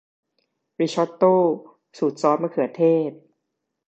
[0.79, 1.35] ริซอตโต้
[1.97, 3.11] สูตรซอสมะเขือเทศ